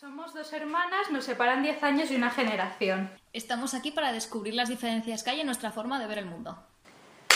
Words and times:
Somos 0.00 0.32
dos 0.32 0.50
hermanas, 0.54 1.10
nos 1.10 1.26
separan 1.26 1.62
10 1.62 1.82
años 1.82 2.10
y 2.10 2.16
una 2.16 2.30
generación. 2.30 3.10
Estamos 3.34 3.74
aquí 3.74 3.90
para 3.90 4.12
descubrir 4.12 4.54
las 4.54 4.70
diferencias 4.70 5.22
que 5.22 5.28
hay 5.28 5.40
en 5.40 5.46
nuestra 5.46 5.72
forma 5.72 6.00
de 6.00 6.06
ver 6.06 6.16
el 6.16 6.24
mundo. 6.24 6.58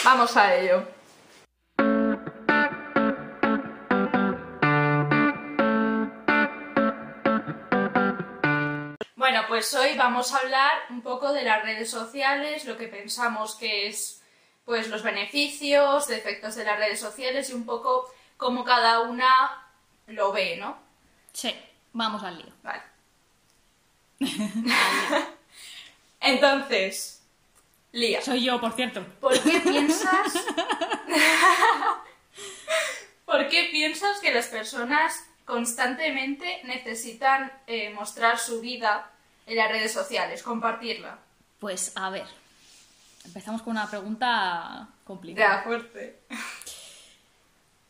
Vamos 0.02 0.34
a 0.34 0.56
ello. 0.56 0.88
Bueno, 9.14 9.42
pues 9.46 9.74
hoy 9.74 9.94
vamos 9.98 10.32
a 10.32 10.38
hablar 10.38 10.72
un 10.88 11.02
poco 11.02 11.34
de 11.34 11.42
las 11.42 11.62
redes 11.62 11.90
sociales, 11.90 12.64
lo 12.64 12.78
que 12.78 12.88
pensamos 12.88 13.56
que 13.56 13.88
es 13.88 14.22
pues 14.64 14.88
los 14.88 15.02
beneficios, 15.02 16.08
defectos 16.08 16.54
de 16.54 16.64
las 16.64 16.78
redes 16.78 16.98
sociales 16.98 17.50
y 17.50 17.52
un 17.52 17.66
poco 17.66 18.10
cómo 18.38 18.64
cada 18.64 19.00
una 19.00 19.68
lo 20.06 20.32
ve, 20.32 20.56
¿no? 20.56 20.78
Sí, 21.34 21.54
vamos 21.94 22.22
al 22.22 22.36
lío. 22.36 22.52
Vale. 22.62 22.82
Entonces, 26.20 27.22
Lía, 27.92 28.20
Soy 28.22 28.44
yo, 28.44 28.60
por 28.60 28.72
cierto. 28.72 29.06
¿por 29.20 29.40
qué 29.40 29.60
piensas 29.60 30.32
¿Por 33.24 33.48
qué 33.48 33.68
piensas 33.70 34.18
que 34.20 34.34
las 34.34 34.48
personas 34.48 35.24
constantemente 35.44 36.60
necesitan 36.64 37.52
eh, 37.66 37.90
mostrar 37.90 38.38
su 38.38 38.60
vida 38.60 39.10
en 39.46 39.56
las 39.56 39.70
redes 39.70 39.92
sociales, 39.92 40.42
compartirla? 40.42 41.18
Pues 41.60 41.92
a 41.96 42.10
ver, 42.10 42.26
empezamos 43.24 43.62
con 43.62 43.72
una 43.72 43.88
pregunta 43.88 44.88
complicada. 45.04 45.58
Ya, 45.58 45.62
fuerte. 45.62 46.20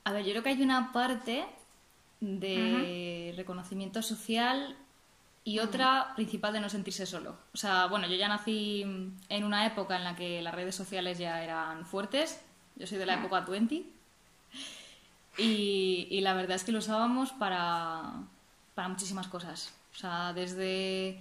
A 0.04 0.12
ver, 0.12 0.24
yo 0.24 0.32
creo 0.32 0.42
que 0.42 0.50
hay 0.50 0.62
una 0.62 0.92
parte 0.92 1.46
de 2.24 3.34
reconocimiento 3.36 4.02
social 4.02 4.76
y 5.44 5.58
otra 5.58 6.12
principal 6.16 6.54
de 6.54 6.60
no 6.60 6.70
sentirse 6.70 7.04
solo. 7.04 7.36
O 7.52 7.56
sea, 7.56 7.86
bueno, 7.86 8.06
yo 8.08 8.16
ya 8.16 8.28
nací 8.28 8.82
en 9.28 9.44
una 9.44 9.66
época 9.66 9.96
en 9.96 10.04
la 10.04 10.16
que 10.16 10.40
las 10.40 10.54
redes 10.54 10.74
sociales 10.74 11.18
ya 11.18 11.44
eran 11.44 11.84
fuertes. 11.84 12.40
Yo 12.76 12.86
soy 12.86 12.98
de 12.98 13.06
la 13.06 13.16
época 13.16 13.40
20. 13.40 13.84
Y, 15.36 16.08
y 16.10 16.20
la 16.22 16.32
verdad 16.32 16.56
es 16.56 16.64
que 16.64 16.72
lo 16.72 16.78
usábamos 16.78 17.32
para, 17.32 18.22
para 18.74 18.88
muchísimas 18.88 19.28
cosas. 19.28 19.74
O 19.94 19.98
sea, 19.98 20.32
desde 20.32 21.20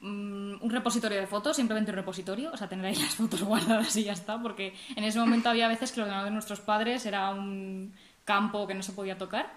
mm, 0.00 0.62
un 0.62 0.70
repositorio 0.70 1.18
de 1.18 1.26
fotos, 1.26 1.56
simplemente 1.56 1.90
un 1.90 1.96
repositorio, 1.96 2.52
o 2.52 2.56
sea, 2.56 2.68
tener 2.68 2.86
ahí 2.86 2.94
las 3.02 3.16
fotos 3.16 3.42
guardadas 3.42 3.96
y 3.96 4.04
ya 4.04 4.12
está, 4.12 4.40
porque 4.40 4.74
en 4.94 5.02
ese 5.02 5.18
momento 5.18 5.48
había 5.48 5.66
veces 5.66 5.90
que 5.90 6.00
el 6.00 6.04
ordenador 6.04 6.26
de 6.28 6.34
nuestros 6.34 6.60
padres 6.60 7.04
era 7.04 7.30
un 7.30 7.94
campo 8.24 8.66
que 8.66 8.74
no 8.74 8.82
se 8.82 8.92
podía 8.92 9.18
tocar. 9.18 9.50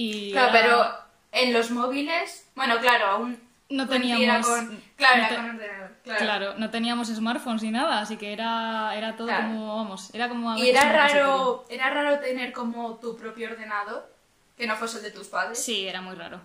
Y 0.00 0.30
Claro, 0.30 0.50
era- 0.50 0.60
pero 0.60 0.98
en 1.32 1.52
los 1.52 1.72
móviles, 1.72 2.48
bueno, 2.54 2.78
claro, 2.78 3.06
aún 3.06 3.40
No 3.68 3.88
teníamos- 3.88 4.46
con, 4.46 4.80
claro, 4.96 5.22
no 5.22 5.28
te- 5.28 5.34
con 5.34 5.44
ordenador, 5.50 5.96
claro. 6.04 6.20
Claro, 6.20 6.54
no 6.56 6.70
teníamos 6.70 7.08
smartphones 7.08 7.62
ni 7.64 7.72
nada, 7.72 8.00
así 8.00 8.16
que 8.16 8.32
era, 8.32 8.94
era 8.96 9.16
todo 9.16 9.26
Claro. 9.26 9.48
como, 9.48 9.76
vamos, 9.76 10.14
era 10.14 10.28
como... 10.28 10.56
Y 10.56 10.68
era 10.70 10.92
raro, 10.92 11.66
era 11.68 11.90
raro 11.90 12.20
tener 12.20 12.52
como 12.52 12.94
tu 12.94 13.16
propio 13.16 13.50
ordenador, 13.50 14.08
que 14.56 14.68
no 14.68 14.76
fuese 14.76 14.98
el 14.98 15.02
de 15.02 15.10
tus 15.10 15.26
padres. 15.26 15.62
Sí, 15.62 15.88
era 15.88 16.00
muy 16.00 16.14
raro. 16.14 16.40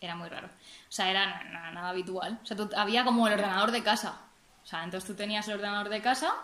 Era 0.00 0.14
muy 0.14 0.28
raro. 0.28 0.48
O 0.48 0.92
sea, 0.92 1.10
era 1.10 1.24
na- 1.26 1.44
na- 1.44 1.70
nada 1.72 1.88
habitual. 1.88 2.38
O 2.42 2.46
sea, 2.46 2.54
tú- 2.56 2.68
había 2.76 3.02
como 3.04 3.26
el 3.26 3.32
ordenador 3.34 3.70
de 3.70 3.82
casa. 3.82 4.20
O 4.62 4.66
sea, 4.66 4.84
entonces 4.84 5.08
tú 5.08 5.14
tenías 5.16 5.48
el 5.48 5.54
ordenador 5.54 5.88
de 5.88 6.02
casa 6.02 6.34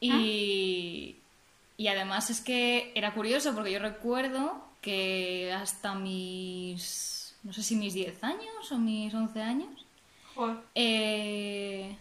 y, 0.00 1.16
y 1.76 1.88
además 1.88 2.30
es 2.30 2.40
que 2.40 2.92
era 2.94 3.12
curioso 3.14 3.54
porque 3.54 3.72
yo 3.72 3.78
recuerdo 3.78 4.64
que 4.82 5.52
hasta 5.52 5.94
mis, 5.94 7.34
no 7.42 7.52
sé 7.52 7.62
si 7.62 7.76
mis 7.76 7.94
10 7.94 8.22
años 8.24 8.70
o 8.70 8.78
mis 8.78 9.14
11 9.14 9.40
años, 9.40 9.86
eh, 10.74 11.96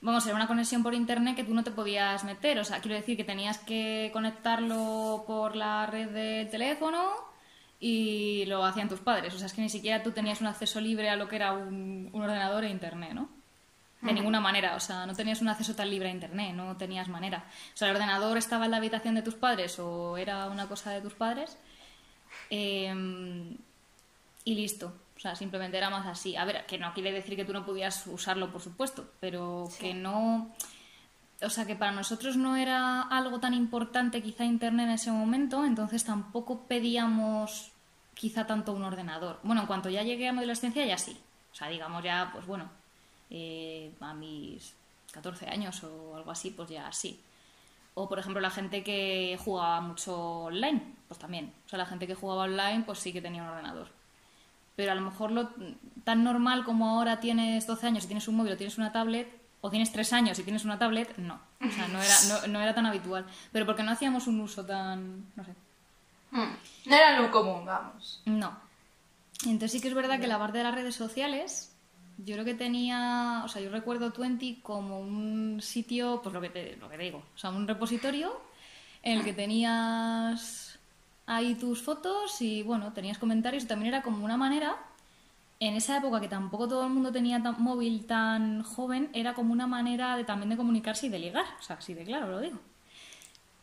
vamos, 0.00 0.26
era 0.26 0.34
una 0.34 0.46
conexión 0.46 0.82
por 0.82 0.94
internet 0.94 1.36
que 1.36 1.44
tú 1.44 1.54
no 1.54 1.64
te 1.64 1.70
podías 1.70 2.24
meter. 2.24 2.58
O 2.58 2.64
sea, 2.64 2.80
quiero 2.80 2.96
decir 2.96 3.16
que 3.16 3.24
tenías 3.24 3.58
que 3.58 4.10
conectarlo 4.12 5.24
por 5.26 5.56
la 5.56 5.86
red 5.86 6.10
del 6.10 6.50
teléfono 6.50 7.14
y 7.80 8.44
lo 8.46 8.64
hacían 8.64 8.88
tus 8.88 9.00
padres. 9.00 9.34
O 9.34 9.38
sea, 9.38 9.46
es 9.46 9.52
que 9.52 9.62
ni 9.62 9.70
siquiera 9.70 10.02
tú 10.02 10.10
tenías 10.10 10.40
un 10.40 10.48
acceso 10.48 10.80
libre 10.80 11.08
a 11.08 11.16
lo 11.16 11.28
que 11.28 11.36
era 11.36 11.52
un, 11.52 12.10
un 12.12 12.22
ordenador 12.22 12.64
e 12.64 12.70
internet, 12.70 13.12
¿no? 13.14 13.28
De 14.00 14.12
ninguna 14.12 14.38
manera, 14.38 14.76
o 14.76 14.80
sea, 14.80 15.06
no 15.06 15.14
tenías 15.16 15.42
un 15.42 15.48
acceso 15.48 15.74
tan 15.74 15.90
libre 15.90 16.08
a 16.08 16.12
internet, 16.12 16.54
no 16.54 16.76
tenías 16.76 17.08
manera. 17.08 17.44
O 17.74 17.76
sea, 17.76 17.88
el 17.88 17.96
ordenador 17.96 18.38
estaba 18.38 18.64
en 18.64 18.70
la 18.70 18.76
habitación 18.76 19.16
de 19.16 19.22
tus 19.22 19.34
padres 19.34 19.80
o 19.80 20.16
era 20.16 20.46
una 20.46 20.68
cosa 20.68 20.92
de 20.92 21.00
tus 21.00 21.14
padres. 21.14 21.58
Em, 22.50 23.56
y 24.44 24.54
listo. 24.54 24.92
O 25.16 25.20
sea, 25.20 25.34
simplemente 25.34 25.76
era 25.76 25.90
más 25.90 26.06
así. 26.06 26.36
A 26.36 26.44
ver, 26.44 26.64
que 26.66 26.78
no 26.78 26.94
quiere 26.94 27.12
decir 27.12 27.34
que 27.36 27.44
tú 27.44 27.52
no 27.52 27.66
podías 27.66 28.06
usarlo, 28.06 28.52
por 28.52 28.60
supuesto, 28.60 29.10
pero 29.20 29.68
que 29.80 29.92
no. 29.92 30.54
O 31.42 31.50
sea, 31.50 31.66
que 31.66 31.76
para 31.76 31.92
nosotros 31.92 32.36
no 32.36 32.56
era 32.56 33.02
algo 33.02 33.40
tan 33.40 33.54
importante 33.54 34.22
quizá 34.22 34.44
Internet 34.44 34.86
en 34.86 34.92
ese 34.94 35.10
momento, 35.10 35.64
entonces 35.64 36.04
tampoco 36.04 36.66
pedíamos 36.66 37.70
quizá 38.14 38.46
tanto 38.46 38.72
un 38.72 38.84
ordenador. 38.84 39.38
Bueno, 39.42 39.62
en 39.62 39.66
cuanto 39.66 39.88
ya 39.88 40.02
llegué 40.02 40.28
a 40.28 40.32
mi 40.32 40.38
adolescencia 40.38 40.84
ya 40.84 40.98
sí. 40.98 41.16
O 41.52 41.54
sea, 41.54 41.68
digamos 41.68 42.02
ya, 42.02 42.30
pues 42.32 42.46
bueno, 42.46 42.68
eh, 43.30 43.92
a 44.00 44.14
mis 44.14 44.74
14 45.12 45.46
años 45.46 45.82
o 45.84 46.16
algo 46.16 46.30
así, 46.30 46.50
pues 46.50 46.68
ya 46.68 46.90
sí. 46.92 47.20
O, 48.00 48.08
por 48.08 48.18
ejemplo, 48.20 48.40
la 48.40 48.50
gente 48.50 48.84
que 48.84 49.36
jugaba 49.44 49.80
mucho 49.80 50.16
online, 50.44 50.80
pues 51.08 51.18
también. 51.18 51.52
O 51.66 51.68
sea, 51.68 51.78
la 51.78 51.86
gente 51.86 52.06
que 52.06 52.14
jugaba 52.14 52.42
online, 52.44 52.84
pues 52.86 53.00
sí 53.00 53.12
que 53.12 53.20
tenía 53.20 53.42
un 53.42 53.48
ordenador. 53.48 53.88
Pero 54.76 54.92
a 54.92 54.94
lo 54.94 55.00
mejor 55.00 55.32
lo 55.32 55.50
tan 56.04 56.22
normal 56.22 56.64
como 56.64 56.88
ahora 56.88 57.18
tienes 57.18 57.66
12 57.66 57.86
años 57.88 58.04
y 58.04 58.06
tienes 58.06 58.28
un 58.28 58.36
móvil 58.36 58.52
o 58.52 58.56
tienes 58.56 58.78
una 58.78 58.92
tablet, 58.92 59.28
o 59.60 59.70
tienes 59.70 59.90
3 59.90 60.12
años 60.12 60.38
y 60.38 60.44
tienes 60.44 60.64
una 60.64 60.78
tablet, 60.78 61.16
no. 61.16 61.40
O 61.60 61.70
sea, 61.72 61.88
no 61.88 62.00
era, 62.00 62.14
no, 62.28 62.46
no 62.46 62.60
era 62.60 62.72
tan 62.74 62.86
habitual. 62.86 63.26
Pero 63.50 63.66
porque 63.66 63.82
no 63.82 63.90
hacíamos 63.90 64.28
un 64.28 64.40
uso 64.40 64.64
tan, 64.64 65.24
no 65.34 65.44
sé, 65.44 65.54
Hmm. 66.30 66.52
No 66.84 66.94
era 66.94 67.18
lo 67.20 67.30
común, 67.30 67.64
vamos. 67.64 68.20
no. 68.26 68.52
Entonces 69.44 69.72
sí 69.72 69.80
que 69.80 69.88
es 69.88 69.94
verdad 69.94 70.20
que 70.20 70.26
la 70.26 70.38
parte 70.38 70.58
de 70.58 70.64
las 70.64 70.74
redes 70.74 70.94
sociales, 70.94 71.74
yo 72.18 72.34
creo 72.34 72.44
que 72.44 72.54
tenía, 72.54 73.42
o 73.44 73.48
sea, 73.48 73.62
yo 73.62 73.70
recuerdo 73.70 74.12
Twenty 74.12 74.56
como 74.56 75.00
un 75.00 75.60
sitio, 75.62 76.20
pues 76.22 76.32
lo 76.32 76.40
que 76.40 76.50
te, 76.50 76.76
lo 76.76 76.88
que 76.88 76.96
te 76.96 77.04
digo, 77.04 77.22
o 77.34 77.38
sea, 77.38 77.50
un 77.50 77.66
repositorio 77.66 78.40
en 79.02 79.18
el 79.18 79.24
que 79.24 79.32
tenías 79.32 80.78
ahí 81.26 81.54
tus 81.54 81.82
fotos 81.82 82.40
y 82.42 82.62
bueno, 82.62 82.92
tenías 82.92 83.18
comentarios 83.18 83.64
y 83.64 83.66
también 83.66 83.94
era 83.94 84.02
como 84.02 84.24
una 84.24 84.36
manera, 84.36 84.76
en 85.60 85.74
esa 85.74 85.98
época 85.98 86.20
que 86.20 86.28
tampoco 86.28 86.68
todo 86.68 86.84
el 86.84 86.90
mundo 86.90 87.12
tenía 87.12 87.40
tan, 87.42 87.62
móvil 87.62 88.04
tan 88.06 88.62
joven, 88.62 89.10
era 89.12 89.34
como 89.34 89.52
una 89.52 89.66
manera 89.66 90.16
de 90.16 90.24
también 90.24 90.50
de 90.50 90.56
comunicarse 90.56 91.06
y 91.06 91.10
de 91.10 91.20
ligar, 91.20 91.46
o 91.60 91.62
sea, 91.62 91.76
así 91.76 91.94
de 91.94 92.04
claro 92.04 92.28
lo 92.28 92.40
digo. 92.40 92.58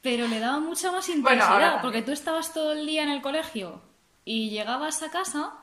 Pero 0.02 0.28
le 0.28 0.40
daba 0.40 0.60
mucha 0.60 0.92
más 0.92 1.10
intensidad, 1.10 1.82
porque 1.82 2.04
tú 2.04 2.12
estabas 2.12 2.54
todo 2.54 2.74
el 2.74 2.86
día 2.86 3.04
en 3.04 3.10
el 3.10 3.22
colegio 3.22 3.82
y 4.24 4.50
llegabas 4.50 5.02
a 5.02 5.10
casa 5.10 5.54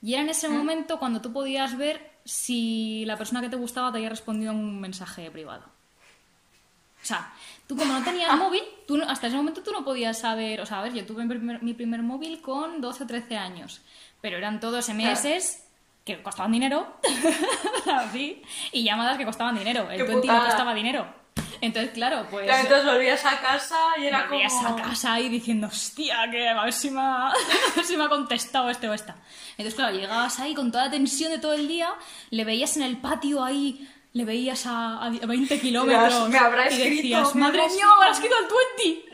y 0.00 0.14
era 0.14 0.22
en 0.22 0.30
ese 0.30 0.48
momento 0.48 0.98
cuando 0.98 1.20
tú 1.20 1.32
podías 1.32 1.76
ver 1.76 2.09
si 2.24 3.04
la 3.06 3.16
persona 3.16 3.40
que 3.40 3.48
te 3.48 3.56
gustaba 3.56 3.90
te 3.90 3.98
había 3.98 4.10
respondido 4.10 4.52
un 4.52 4.80
mensaje 4.80 5.30
privado. 5.30 5.64
O 7.02 7.06
sea, 7.06 7.32
tú 7.66 7.76
como 7.76 7.94
no 7.94 8.04
tenías 8.04 8.36
móvil, 8.36 8.62
tú 8.86 9.00
hasta 9.08 9.28
ese 9.28 9.36
momento 9.36 9.62
tú 9.62 9.72
no 9.72 9.84
podías 9.84 10.18
saber, 10.18 10.60
o 10.60 10.66
sea, 10.66 10.80
a 10.80 10.82
ver, 10.82 10.92
yo 10.92 11.06
tuve 11.06 11.24
mi 11.24 11.30
primer, 11.30 11.62
mi 11.62 11.72
primer 11.72 12.02
móvil 12.02 12.42
con 12.42 12.80
12 12.80 13.04
o 13.04 13.06
13 13.06 13.36
años, 13.38 13.80
pero 14.20 14.36
eran 14.36 14.60
todos 14.60 14.88
MS 14.90 15.62
que 16.04 16.22
costaban 16.22 16.52
dinero, 16.52 16.96
así, 17.94 18.42
y 18.72 18.82
llamadas 18.84 19.16
que 19.16 19.24
costaban 19.24 19.56
dinero. 19.56 19.90
El 19.90 19.96
Qué 19.98 20.02
20 20.02 20.14
no 20.14 20.20
putada. 20.20 20.44
costaba 20.46 20.74
dinero. 20.74 21.19
Entonces, 21.60 21.92
claro, 21.92 22.26
pues... 22.30 22.46
Claro, 22.46 22.62
entonces 22.62 22.86
volvías 22.86 23.24
a 23.24 23.40
casa 23.40 23.76
y 23.98 24.06
era 24.06 24.26
Volvías 24.26 24.52
como... 24.52 24.78
a 24.78 24.82
casa 24.82 25.14
ahí 25.14 25.28
diciendo, 25.28 25.66
hostia, 25.66 26.16
que 26.30 26.48
a 26.48 26.64
ver 26.64 26.72
si 26.72 26.90
me 26.90 27.00
ha, 27.00 27.32
si 27.84 27.96
me 27.96 28.04
ha 28.04 28.08
contestado 28.08 28.70
este 28.70 28.88
o 28.88 28.94
esta. 28.94 29.16
Entonces, 29.52 29.74
claro, 29.74 29.96
llegabas 29.96 30.40
ahí 30.40 30.54
con 30.54 30.72
toda 30.72 30.86
la 30.86 30.90
tensión 30.90 31.30
de 31.30 31.38
todo 31.38 31.52
el 31.52 31.68
día, 31.68 31.92
le 32.30 32.44
veías 32.44 32.76
en 32.76 32.82
el 32.82 32.96
patio 32.96 33.44
ahí, 33.44 33.86
le 34.12 34.24
veías 34.24 34.66
a, 34.66 35.04
a 35.04 35.10
20 35.10 35.60
kilómetros. 35.60 36.28
me 36.28 36.38
habrá 36.38 36.64
y 36.70 36.74
escrito, 36.74 36.96
decías, 36.96 37.34
me 37.34 37.42
madre 37.42 37.68
mía, 37.68 37.86
me 37.86 37.92
habrá 37.92 38.10
escrito 38.10 38.34
al 38.36 38.48
20. 38.76 39.04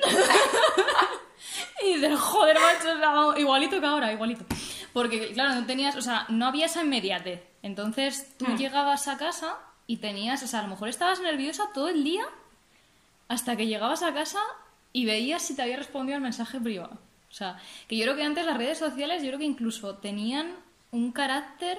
y 1.85 1.95
dices, 1.95 2.19
joder, 2.19 2.57
macho, 2.59 3.39
igualito 3.39 3.81
que 3.81 3.87
ahora, 3.87 4.13
igualito. 4.13 4.45
Porque, 4.93 5.33
claro, 5.33 5.55
no 5.57 5.67
tenías, 5.67 5.97
o 5.97 6.01
sea, 6.01 6.27
no 6.29 6.47
había 6.47 6.67
esa 6.67 6.83
inmediatez. 6.83 7.43
Entonces, 7.63 8.35
tú 8.39 8.47
llegabas 8.57 9.09
a 9.09 9.19
casa 9.19 9.59
y 9.87 9.99
tenías, 9.99 10.43
o 10.43 10.47
sea, 10.47 10.61
a 10.61 10.63
lo 10.63 10.69
mejor 10.69 10.89
estabas 10.89 11.21
nerviosa 11.21 11.71
todo 11.73 11.89
el 11.89 12.05
día 12.05 12.25
hasta 13.29 13.57
que 13.57 13.67
llegabas 13.67 14.03
a 14.03 14.15
casa 14.15 14.41
y 14.93 15.05
veías 15.05 15.43
si 15.43 15.55
te 15.55 15.63
había 15.63 15.77
respondido 15.77 16.17
al 16.17 16.23
mensaje 16.23 16.61
privado. 16.61 16.99
O 17.31 17.35
sea, 17.35 17.59
que 17.89 17.97
yo 17.97 18.05
creo 18.05 18.17
que 18.17 18.23
antes 18.23 18.47
las 18.47 18.57
redes 18.57 18.79
sociales, 18.79 19.23
yo 19.23 19.29
creo 19.29 19.39
que 19.39 19.45
incluso 19.45 19.97
tenían 19.97 20.55
un 20.91 21.13
carácter 21.13 21.79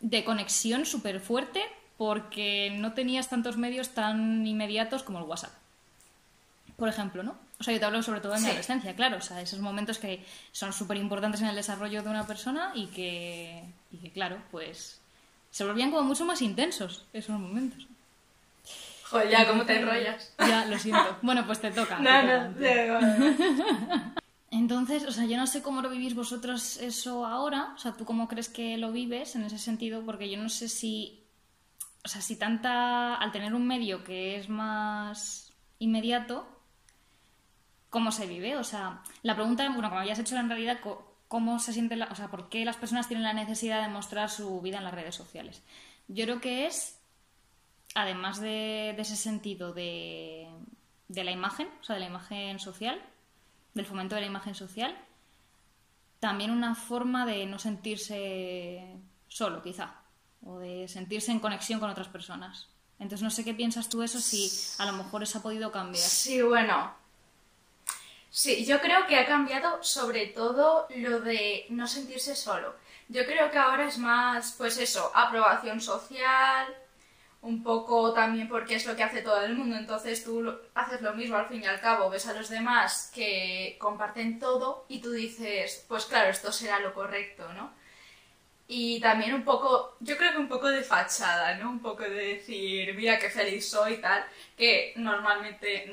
de 0.00 0.24
conexión 0.24 0.84
súper 0.84 1.20
fuerte 1.20 1.62
porque 1.96 2.74
no 2.76 2.92
tenías 2.94 3.28
tantos 3.28 3.56
medios 3.56 3.90
tan 3.90 4.46
inmediatos 4.46 5.02
como 5.02 5.18
el 5.18 5.24
WhatsApp. 5.24 5.52
Por 6.76 6.88
ejemplo, 6.88 7.22
¿no? 7.22 7.36
O 7.60 7.64
sea, 7.64 7.74
yo 7.74 7.78
te 7.78 7.86
hablo 7.86 8.02
sobre 8.02 8.20
todo 8.20 8.34
en 8.34 8.42
mi 8.42 8.48
adolescencia, 8.48 8.96
claro. 8.96 9.18
O 9.18 9.20
sea, 9.20 9.40
esos 9.40 9.60
momentos 9.60 9.98
que 9.98 10.24
son 10.50 10.72
súper 10.72 10.96
importantes 10.96 11.42
en 11.42 11.46
el 11.46 11.54
desarrollo 11.54 12.02
de 12.02 12.10
una 12.10 12.26
persona 12.26 12.72
y 12.74 12.86
que, 12.86 13.62
y 13.92 13.98
que, 13.98 14.10
claro, 14.10 14.42
pues 14.50 15.01
se 15.52 15.64
volvían 15.64 15.90
como 15.92 16.02
mucho 16.02 16.24
más 16.24 16.42
intensos 16.42 17.04
esos 17.12 17.38
momentos. 17.38 17.86
Joder, 19.04 19.28
ya, 19.28 19.46
¿cómo 19.46 19.64
te 19.64 19.76
enrollas? 19.78 20.32
Ya, 20.38 20.64
lo 20.64 20.78
siento. 20.78 21.18
Bueno, 21.22 21.46
pues 21.46 21.60
te 21.60 21.70
toca. 21.70 21.98
te 21.98 22.02
No, 22.02 22.50
toca. 22.50 23.16
no. 23.18 24.12
Entonces, 24.50 25.04
o 25.04 25.12
sea, 25.12 25.24
yo 25.26 25.36
no 25.36 25.46
sé 25.46 25.62
cómo 25.62 25.80
lo 25.82 25.88
vivís 25.88 26.14
vosotros 26.14 26.76
eso 26.78 27.24
ahora, 27.26 27.72
o 27.74 27.78
sea, 27.78 27.92
tú 27.92 28.04
cómo 28.04 28.28
crees 28.28 28.48
que 28.48 28.76
lo 28.76 28.90
vives 28.92 29.34
en 29.36 29.44
ese 29.44 29.58
sentido, 29.58 30.02
porque 30.04 30.28
yo 30.30 30.36
no 30.42 30.48
sé 30.50 30.68
si, 30.68 31.22
o 32.04 32.08
sea, 32.08 32.20
si 32.20 32.36
tanta, 32.36 33.14
al 33.14 33.32
tener 33.32 33.54
un 33.54 33.66
medio 33.66 34.04
que 34.04 34.36
es 34.36 34.48
más 34.50 35.52
inmediato, 35.78 36.46
¿cómo 37.88 38.12
se 38.12 38.26
vive? 38.26 38.56
O 38.56 38.64
sea, 38.64 39.02
la 39.22 39.34
pregunta, 39.34 39.66
bueno, 39.70 39.88
como 39.88 40.00
habías 40.00 40.18
hecho 40.18 40.36
en 40.36 40.48
realidad, 40.48 40.80
¿cómo 41.32 41.58
se 41.58 41.72
siente, 41.72 41.96
la- 41.96 42.08
o 42.10 42.14
sea, 42.14 42.30
por 42.30 42.50
qué 42.50 42.62
las 42.62 42.76
personas 42.76 43.08
tienen 43.08 43.24
la 43.24 43.32
necesidad 43.32 43.80
de 43.80 43.88
mostrar 43.88 44.28
su 44.28 44.60
vida 44.60 44.76
en 44.76 44.84
las 44.84 44.92
redes 44.92 45.14
sociales? 45.14 45.62
Yo 46.06 46.26
creo 46.26 46.42
que 46.42 46.66
es, 46.66 47.00
además 47.94 48.38
de, 48.38 48.90
ese 48.90 49.16
sentido 49.16 49.72
de, 49.72 50.46
de 51.08 51.24
la 51.24 51.30
imagen, 51.30 51.68
o 51.80 51.84
sea, 51.84 51.94
de 51.94 52.00
la 52.00 52.06
imagen 52.08 52.58
social, 52.58 53.00
del 53.72 53.86
fomento 53.86 54.14
de 54.14 54.20
la 54.20 54.26
imagen 54.26 54.54
social, 54.54 54.94
también 56.20 56.50
una 56.50 56.74
forma 56.74 57.24
de 57.24 57.46
no 57.46 57.58
sentirse 57.58 58.94
solo, 59.26 59.62
quizá, 59.62 60.02
o 60.44 60.58
de 60.58 60.86
sentirse 60.86 61.32
en 61.32 61.40
conexión 61.40 61.80
con 61.80 61.88
otras 61.88 62.08
personas. 62.08 62.68
Entonces, 62.98 63.22
no 63.22 63.30
sé 63.30 63.42
qué 63.42 63.54
piensas 63.54 63.88
tú 63.88 64.02
eso, 64.02 64.20
si 64.20 64.50
a 64.76 64.84
lo 64.84 64.92
mejor 64.92 65.22
eso 65.22 65.38
ha 65.38 65.42
podido 65.42 65.72
cambiar. 65.72 66.04
Sí, 66.04 66.42
bueno. 66.42 66.92
Sí, 68.32 68.64
yo 68.64 68.80
creo 68.80 69.06
que 69.06 69.16
ha 69.18 69.26
cambiado 69.26 69.82
sobre 69.84 70.26
todo 70.26 70.88
lo 70.96 71.20
de 71.20 71.66
no 71.68 71.86
sentirse 71.86 72.34
solo. 72.34 72.74
Yo 73.08 73.26
creo 73.26 73.50
que 73.50 73.58
ahora 73.58 73.86
es 73.86 73.98
más, 73.98 74.54
pues 74.56 74.78
eso, 74.78 75.12
aprobación 75.14 75.80
social, 75.82 76.66
un 77.42 77.62
poco 77.62 78.12
también 78.14 78.48
porque 78.48 78.76
es 78.76 78.86
lo 78.86 78.96
que 78.96 79.02
hace 79.02 79.22
todo 79.22 79.42
el 79.42 79.54
mundo, 79.56 79.76
entonces 79.76 80.24
tú 80.24 80.58
haces 80.74 81.02
lo 81.02 81.14
mismo 81.14 81.36
al 81.36 81.48
fin 81.48 81.62
y 81.62 81.66
al 81.66 81.80
cabo, 81.80 82.08
ves 82.10 82.26
a 82.26 82.32
los 82.34 82.48
demás 82.48 83.10
que 83.14 83.76
comparten 83.80 84.38
todo 84.38 84.86
y 84.88 85.00
tú 85.02 85.10
dices, 85.12 85.84
pues 85.88 86.06
claro, 86.06 86.30
esto 86.30 86.52
será 86.52 86.80
lo 86.80 86.94
correcto, 86.94 87.52
¿no? 87.54 87.72
Y 88.68 89.00
también 89.00 89.34
un 89.34 89.44
poco, 89.44 89.96
yo 90.00 90.16
creo 90.16 90.32
que 90.32 90.38
un 90.38 90.48
poco 90.48 90.68
de 90.68 90.82
fachada, 90.82 91.56
¿no? 91.56 91.70
Un 91.70 91.80
poco 91.82 92.04
de 92.04 92.10
decir, 92.36 92.94
mira 92.94 93.18
qué 93.18 93.28
feliz 93.30 93.68
soy 93.68 93.94
y 93.94 93.98
tal, 93.98 94.24
que 94.56 94.94
normalmente 94.96 95.86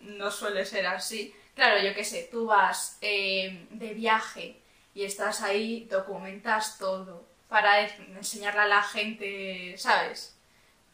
mm, 0.00 0.16
no 0.18 0.30
suele 0.30 0.64
ser 0.64 0.86
así. 0.86 1.34
Claro, 1.54 1.82
yo 1.82 1.94
qué 1.94 2.04
sé, 2.04 2.28
tú 2.30 2.46
vas 2.46 2.98
eh, 3.00 3.66
de 3.70 3.94
viaje 3.94 4.60
y 4.94 5.04
estás 5.04 5.40
ahí, 5.40 5.86
documentas 5.90 6.78
todo 6.78 7.24
para 7.48 7.80
enseñarle 7.80 8.62
a 8.62 8.66
la 8.66 8.82
gente, 8.82 9.76
¿sabes? 9.78 10.36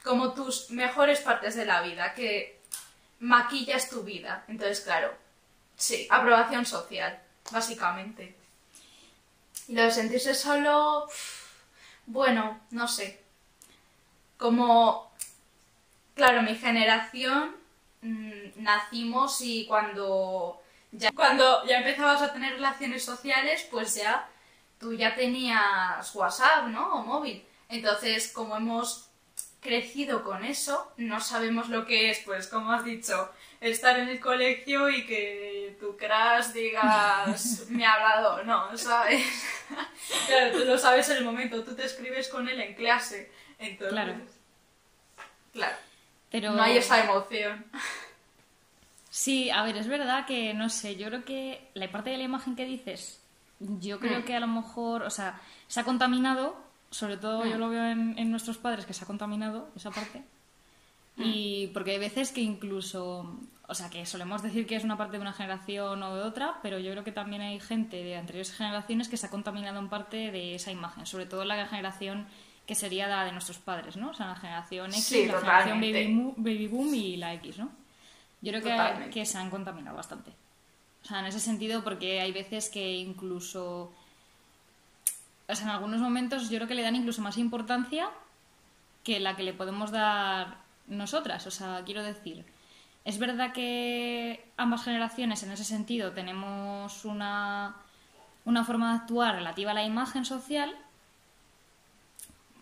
Como 0.03 0.35
tus 0.35 0.71
mejores 0.71 1.21
partes 1.21 1.55
de 1.55 1.65
la 1.65 1.81
vida, 1.81 2.13
que 2.13 2.61
maquillas 3.21 3.89
tu 3.89 4.03
vida. 4.03 4.45
Entonces, 4.49 4.81
claro, 4.81 5.15
sí, 5.77 6.07
aprobación 6.11 6.67
social, 6.67 7.19
básicamente. 7.51 8.35
Y 9.69 9.75
lo 9.75 9.83
de 9.83 9.91
sentirse 9.91 10.35
solo, 10.35 11.09
bueno, 12.07 12.61
no 12.71 12.89
sé. 12.89 13.23
Como, 14.37 15.11
claro, 16.15 16.43
mi 16.43 16.57
generación 16.57 17.60
mm, 18.03 18.63
nacimos 18.63 19.41
y 19.41 19.67
cuando 19.67 20.61
ya, 20.93 21.13
cuando 21.13 21.65
ya 21.67 21.79
empezabas 21.79 22.23
a 22.23 22.33
tener 22.33 22.55
relaciones 22.55 23.05
sociales, 23.05 23.67
pues 23.71 23.95
ya 23.95 24.29
tú 24.79 24.95
ya 24.95 25.15
tenías 25.15 26.15
WhatsApp, 26.15 26.67
¿no? 26.69 27.01
O 27.01 27.05
móvil. 27.05 27.45
Entonces, 27.69 28.33
como 28.33 28.57
hemos 28.57 29.11
crecido 29.61 30.25
con 30.25 30.45
eso, 30.45 30.93
no 30.97 31.21
sabemos 31.21 31.69
lo 31.69 31.87
que 31.87 32.11
es, 32.11 32.21
pues 32.21 32.49
como 32.49 32.73
has 32.73 32.85
dicho, 32.85 33.31
estar 33.61 33.99
en 33.99 34.09
el 34.09 34.19
colegio 34.19 34.89
y 34.89 35.07
que 35.07 35.77
tu 35.79 35.97
crush 35.97 36.53
digas 36.55 37.67
me 37.69 37.85
ha 37.85 37.93
hablado, 37.93 38.43
no, 38.45 38.77
¿sabes? 38.77 39.23
claro, 40.27 40.59
tú 40.59 40.65
lo 40.65 40.79
sabes 40.79 41.09
en 41.11 41.19
el 41.19 41.25
momento, 41.25 41.63
tú 41.63 41.75
te 41.75 41.85
escribes 41.85 42.29
con 42.29 42.49
él 42.49 42.61
en 42.61 42.75
clase, 42.75 43.31
entonces... 43.59 43.93
Claro. 43.93 44.15
Claro, 45.53 45.77
Pero 46.31 46.53
no 46.53 46.63
hay 46.63 46.77
esa 46.77 47.03
emoción. 47.05 47.65
Sí, 49.11 49.51
a 49.51 49.63
ver, 49.65 49.77
es 49.77 49.89
verdad 49.89 50.25
que, 50.27 50.55
no 50.55 50.69
sé, 50.69 50.97
yo 50.97 51.09
creo 51.09 51.25
que 51.25 51.69
la 51.75 51.91
parte 51.91 52.11
de 52.11 52.19
la 52.19 52.25
imagen 52.25 52.55
que 52.55 52.65
dices, 52.65 53.21
yo 53.59 53.99
creo 53.99 54.21
Mm. 54.21 54.25
que 54.25 54.37
a 54.37 54.41
lo 54.41 54.47
mejor, 54.47 55.03
o 55.03 55.11
sea, 55.11 55.41
se 55.67 55.81
ha 55.81 55.85
contaminado, 55.85 56.57
sobre 56.91 57.17
todo 57.17 57.45
yo 57.45 57.57
Mm. 57.57 57.61
lo 57.61 57.69
veo 57.71 57.85
en, 57.87 58.19
en 58.19 58.31
nuestros 58.31 58.59
padres 58.59 58.87
que 58.87 58.95
se 58.95 59.05
ha 59.05 59.07
contaminado 59.07 59.69
esa 59.75 59.91
parte. 59.91 60.21
Mm. 61.17 61.23
Y 61.25 61.67
porque 61.75 61.91
hay 61.93 61.99
veces 61.99 62.31
que 62.31 62.41
incluso, 62.41 63.37
o 63.67 63.75
sea, 63.75 63.91
que 63.91 64.07
solemos 64.07 64.43
decir 64.43 64.65
que 64.67 64.77
es 64.77 64.85
una 64.85 64.97
parte 64.97 65.17
de 65.17 65.23
una 65.23 65.33
generación 65.33 66.01
o 66.05 66.15
de 66.15 66.23
otra, 66.23 66.61
pero 66.63 66.79
yo 66.79 66.93
creo 66.93 67.03
que 67.05 67.13
también 67.13 67.43
hay 67.43 67.59
gente 67.59 67.97
de 68.05 68.17
anteriores 68.17 68.53
generaciones 68.53 69.09
que 69.09 69.17
se 69.17 69.27
ha 69.27 69.31
contaminado 69.31 69.81
en 69.81 69.89
parte 69.89 70.31
de 70.31 70.55
esa 70.55 70.71
imagen, 70.71 71.05
sobre 71.05 71.27
todo 71.27 71.45
la 71.45 71.67
generación 71.67 72.27
que 72.71 72.77
sería 72.77 73.09
la 73.09 73.25
de 73.25 73.33
nuestros 73.33 73.59
padres, 73.59 73.97
¿no? 73.97 74.11
O 74.11 74.15
sea, 74.15 74.29
la 74.29 74.37
generación 74.37 74.91
X, 74.93 75.05
Sí, 75.05 75.27
la 75.27 75.41
generación 75.41 75.81
totalmente. 75.81 76.05
baby, 76.05 76.15
mo- 76.15 76.35
baby 76.37 76.69
boom 76.69 76.95
y 76.95 77.17
la 77.17 77.35
X, 77.35 77.59
¿no? 77.59 77.69
Yo 78.43 78.53
creo 78.53 78.63
que, 78.63 79.11
que 79.11 79.27
se 79.27 79.39
han 79.39 79.51
contaminado 79.51 79.97
bastante. 79.97 80.31
O 81.03 81.07
sea, 81.09 81.19
en 81.19 81.27
ese 81.27 81.41
sentido, 81.41 81.83
porque 81.83 82.21
hay 82.21 82.31
veces 82.31 82.69
que 82.71 82.93
incluso. 82.95 83.93
O 85.49 85.55
sea, 85.57 85.65
en 85.65 85.71
algunos 85.71 86.01
momentos 86.01 86.49
yo 86.49 86.59
creo 86.59 86.69
que 86.69 86.77
le 86.77 86.83
dan 86.83 86.95
incluso 86.95 87.23
más 87.23 87.39
importancia 87.39 88.09
que 89.03 89.19
la 89.19 89.35
que 89.35 89.43
le 89.43 89.53
podemos 89.53 89.91
dar 89.91 90.59
nosotras. 90.87 91.45
O 91.49 91.51
sea, 91.51 91.83
quiero 91.85 92.05
decir, 92.05 92.45
es 93.05 93.19
verdad 93.19 93.53
que 93.53 94.45
ambas 94.57 94.85
generaciones 94.85 95.43
en 95.43 95.51
ese 95.51 95.65
sentido 95.65 96.13
tenemos 96.13 97.05
una, 97.05 97.75
una 98.45 98.65
forma 98.65 98.93
de 98.93 98.99
actuar 99.01 99.35
relativa 99.35 99.73
a 99.73 99.75
la 99.75 99.83
imagen 99.85 100.25
social, 100.25 100.77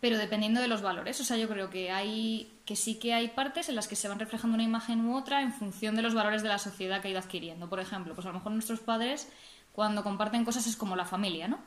pero 0.01 0.19
dependiendo 0.19 0.61
de 0.61 0.69
los 0.69 0.83
valores. 0.83 1.21
O 1.21 1.25
sea, 1.25 1.37
yo 1.37 1.49
creo 1.49 1.71
que 1.71 1.91
hay 1.91 2.51
que 2.65 2.77
sí 2.77 2.97
que 2.97 3.15
hay 3.15 3.29
partes 3.29 3.69
en 3.69 3.77
las 3.77 3.89
que 3.89 3.97
se 3.97 4.09
van 4.09 4.19
reflejando 4.19 4.55
una 4.55 4.63
imagen 4.63 5.07
u 5.07 5.17
otra 5.17 5.43
en 5.43 5.53
función 5.53 5.97
de 5.97 6.03
los 6.03 6.15
valores 6.15 6.43
de 6.43 6.49
la 6.49 6.59
sociedad 6.59 7.01
que 7.01 7.09
ha 7.09 7.11
ido 7.11 7.21
adquiriendo. 7.21 7.69
Por 7.69 7.81
ejemplo, 7.81 8.15
pues 8.15 8.27
a 8.27 8.31
lo 8.31 8.35
mejor 8.35 8.53
nuestros 8.53 8.81
padres 8.81 9.29
cuando 9.73 10.03
comparten 10.03 10.45
cosas 10.45 10.67
es 10.67 10.77
como 10.77 10.97
la 10.97 11.05
familia, 11.05 11.49
¿no? 11.49 11.59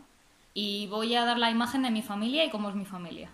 Y 0.54 0.88
voy 0.88 1.16
a 1.16 1.26
dar 1.26 1.38
la 1.38 1.50
imagen 1.50 1.82
de 1.82 1.92
mi 1.92 2.02
familia 2.02 2.46
y 2.46 2.50
cómo 2.50 2.70
es 2.70 2.76
mi 2.76 2.86
familia. 2.86 3.30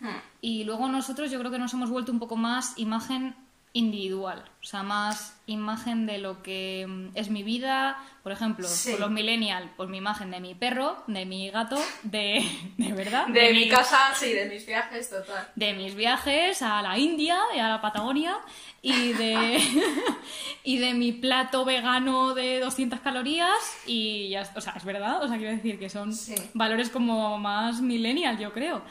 Hmm. 0.00 0.20
Y 0.40 0.64
luego 0.64 0.88
nosotros 0.88 1.30
yo 1.30 1.38
creo 1.38 1.50
que 1.50 1.58
nos 1.58 1.74
hemos 1.74 1.90
vuelto 1.90 2.12
un 2.12 2.18
poco 2.18 2.36
más 2.36 2.78
imagen 2.78 3.34
individual, 3.76 4.42
o 4.62 4.64
sea, 4.64 4.82
más 4.82 5.38
imagen 5.46 6.06
de 6.06 6.18
lo 6.18 6.42
que 6.42 6.86
mm, 6.88 7.08
es 7.16 7.30
mi 7.30 7.42
vida, 7.42 7.96
por 8.22 8.32
ejemplo, 8.32 8.66
Sí. 8.66 8.92
con 8.92 9.00
los 9.00 9.10
millennial, 9.10 9.70
pues 9.76 9.88
mi 9.88 9.98
imagen 9.98 10.30
de 10.30 10.40
mi 10.40 10.54
perro, 10.54 11.02
de 11.06 11.24
mi 11.26 11.50
gato, 11.50 11.76
de, 12.02 12.42
de 12.78 12.92
verdad, 12.92 13.26
De 13.28 13.52
mi 13.52 13.60
mi- 13.66 13.68
casa, 13.68 13.98
sí, 14.14 14.32
de 14.32 14.46
mis 14.46 14.66
viajes, 14.66 15.10
total. 15.10 15.48
de 15.54 15.74
mis 15.74 15.94
viajes 15.94 16.62
a 16.62 16.80
la 16.82 16.98
India 16.98 17.38
y 17.54 17.58
a 17.58 17.68
la 17.68 17.80
Patagonia 17.80 18.38
y 18.82 19.12
de, 19.12 19.60
y 20.64 20.78
de 20.78 20.94
mi 20.94 21.12
plato 21.12 21.64
vegano 21.64 22.34
de 22.34 22.60
200 22.60 23.00
calorías 23.00 23.52
y 23.86 24.30
ya, 24.30 24.50
o 24.56 24.60
sea, 24.60 24.72
es 24.76 24.84
verdad, 24.84 25.22
o 25.22 25.28
sea, 25.28 25.36
quiero 25.36 25.52
decir 25.52 25.78
que 25.78 25.90
son 25.90 26.12
Sí. 26.14 26.34
valores 26.54 26.90
como 26.90 27.38
más 27.38 27.80
millennial, 27.80 28.38
yo 28.38 28.52
creo. 28.52 28.82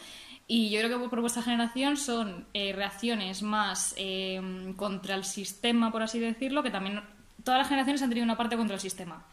Y 0.47 0.69
yo 0.69 0.79
creo 0.79 1.01
que 1.01 1.09
por 1.09 1.21
vuestra 1.21 1.41
generación 1.41 1.97
son 1.97 2.45
eh, 2.53 2.71
reacciones 2.73 3.41
más 3.41 3.95
eh, 3.97 4.73
contra 4.75 5.15
el 5.15 5.23
sistema, 5.23 5.91
por 5.91 6.03
así 6.03 6.19
decirlo, 6.19 6.61
que 6.61 6.69
también 6.69 7.01
todas 7.43 7.59
las 7.59 7.67
generaciones 7.67 8.01
han 8.03 8.09
tenido 8.09 8.25
una 8.25 8.37
parte 8.37 8.55
contra 8.55 8.75
el 8.75 8.81
sistema. 8.81 9.25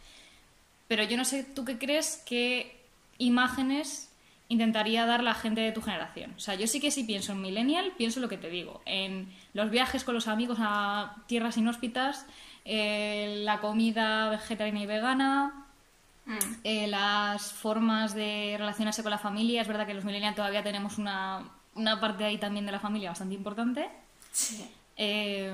Pero 0.89 1.05
yo 1.05 1.17
no 1.17 1.25
sé, 1.25 1.45
¿tú 1.45 1.65
qué 1.65 1.79
crees 1.79 2.23
que 2.27 2.81
imágenes 3.19 4.11
intentaría 4.49 5.07
dar 5.07 5.23
la 5.23 5.35
gente 5.35 5.61
de 5.61 5.73
tu 5.73 5.83
generación? 5.83 6.33
O 6.37 6.41
sea, 6.41 6.55
yo 6.55 6.67
sí 6.67 6.81
que 6.81 6.91
si 6.91 7.05
pienso 7.05 7.33
en 7.33 7.43
millennial, 7.43 7.93
pienso 7.97 8.21
lo 8.21 8.29
que 8.29 8.39
te 8.39 8.49
digo, 8.49 8.83
en 8.87 9.33
los 9.53 9.71
viajes 9.71 10.05
con 10.05 10.15
los 10.15 10.29
amigos 10.29 10.59
a 10.61 11.17
tierras 11.27 11.57
inhóspitas, 11.57 12.27
eh, 12.65 13.41
la 13.45 13.61
comida 13.61 14.31
vegetariana 14.31 14.83
y 14.83 14.87
vegana, 14.87 15.62
Mm. 16.25 16.39
eh, 16.63 16.87
las 16.87 17.53
formas 17.53 18.15
de 18.15 18.55
relacionarse 18.59 19.03
con 19.03 19.11
la 19.11 19.19
familia. 19.19 19.63
Es 19.63 19.69
verdad 19.69 19.87
que 19.87 19.95
los 19.95 20.05
millennials 20.05 20.37
todavía 20.37 20.63
tenemos 20.63 20.99
una, 20.99 21.49
una 21.75 22.01
parte 22.01 22.25
ahí 22.25 22.39
también 22.39 22.67
de 22.67 22.73
la 22.73 22.81
familia 22.81 23.11
bastante 23.11 23.35
importante. 23.35 23.91
Sí. 24.33 24.69
Eh, 24.97 25.53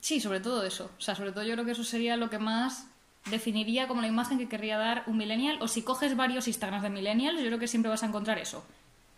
sí, 0.00 0.20
sobre 0.20 0.40
todo 0.40 0.64
eso. 0.64 0.90
O 0.98 1.00
sea, 1.00 1.14
sobre 1.14 1.32
todo 1.32 1.44
yo 1.44 1.52
creo 1.54 1.64
que 1.64 1.72
eso 1.72 1.84
sería 1.84 2.16
lo 2.16 2.30
que 2.30 2.38
más 2.38 2.86
definiría 3.26 3.86
como 3.86 4.00
la 4.00 4.08
imagen 4.08 4.38
que 4.38 4.48
querría 4.48 4.78
dar 4.78 5.04
un 5.06 5.16
millennial. 5.16 5.58
O 5.60 5.68
si 5.68 5.82
coges 5.82 6.16
varios 6.16 6.48
Instagrams 6.48 6.82
de 6.82 6.90
millennials, 6.90 7.38
yo 7.38 7.46
creo 7.46 7.58
que 7.58 7.68
siempre 7.68 7.90
vas 7.90 8.02
a 8.02 8.06
encontrar 8.06 8.38
eso. 8.38 8.64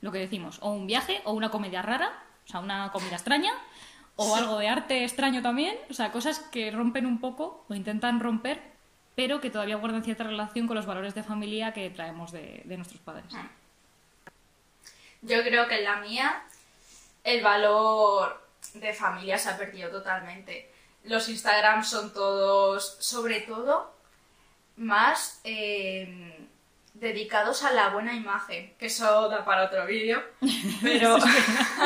Lo 0.00 0.12
que 0.12 0.19
decimos. 0.19 0.59
O 0.61 0.73
un 0.73 0.87
viaje, 0.87 1.23
o 1.25 1.33
una 1.33 1.50
comedia 1.50 1.81
rara, 1.83 2.12
o 2.45 2.50
sea, 2.50 2.61
una 2.61 2.90
comida 2.90 3.14
extraña, 3.14 3.52
o 4.16 4.37
algo 4.37 4.59
de 4.59 4.69
arte 4.69 5.04
extraño 5.04 5.42
también, 5.42 5.76
o 5.90 5.95
sea, 5.95 6.12
cosas 6.12 6.38
que 6.38 6.71
rompen 6.71 7.07
un 7.07 7.19
poco 7.19 7.64
o 7.69 7.75
intentan 7.75 8.21
romper, 8.21 8.61
pero 9.14 9.40
que 9.40 9.50
todavía 9.50 9.76
guardan 9.76 10.04
cierta 10.04 10.25
relación 10.25 10.66
con 10.66 10.76
los 10.76 10.87
valores 10.87 11.14
de 11.14 11.23
familia 11.23 11.73
que 11.73 11.90
traemos 11.90 12.33
de, 12.33 12.62
de 12.64 12.76
nuestros 12.76 13.00
padres. 13.00 13.33
Yo 15.23 15.42
creo 15.42 15.69
que 15.69 15.78
en 15.78 15.85
la 15.85 15.97
mía 15.97 16.42
el 17.25 17.42
valor 17.42 18.42
de 18.75 18.92
familia 18.92 19.38
se 19.38 19.50
ha 19.50 19.57
perdido 19.57 19.90
totalmente. 19.90 20.71
Los 21.04 21.28
Instagrams 21.28 21.88
son 21.88 22.12
todos, 22.12 22.97
sobre 23.00 23.40
todo, 23.40 23.92
más 24.76 25.40
eh, 25.45 26.47
dedicados 26.95 27.62
a 27.64 27.73
la 27.73 27.88
buena 27.88 28.14
imagen, 28.14 28.75
que 28.78 28.87
eso 28.87 29.28
da 29.28 29.45
para 29.45 29.64
otro 29.64 29.87
vídeo, 29.87 30.23
pero 30.83 31.19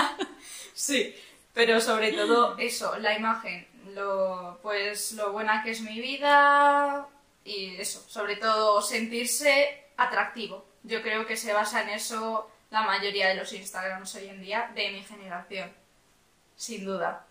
sí, 0.75 1.15
pero 1.55 1.81
sobre 1.81 2.13
todo 2.13 2.57
eso, 2.59 2.97
la 2.99 3.15
imagen, 3.15 3.67
lo, 3.97 4.61
pues 4.63 5.13
lo 5.13 5.33
buena 5.33 5.63
que 5.63 5.71
es 5.71 5.81
mi 5.81 6.01
vida 6.01 7.09
y 7.45 7.77
eso, 7.77 8.05
sobre 8.09 8.37
todo 8.37 8.83
sentirse 8.83 9.87
atractivo. 9.97 10.65
Yo 10.83 11.03
creo 11.03 11.27
que 11.27 11.37
se 11.37 11.53
basa 11.53 11.83
en 11.83 11.89
eso 11.89 12.51
la 12.71 12.83
mayoría 12.83 13.29
de 13.29 13.37
los 13.37 13.53
Instagrams 13.53 14.15
hoy 14.15 14.29
en 14.29 14.43
día 14.43 14.71
de 14.75 14.91
mi 14.91 15.03
generación, 15.03 15.73
sin 16.57 16.85
duda. 16.85 17.27